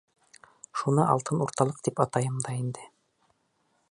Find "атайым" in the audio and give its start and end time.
2.07-2.41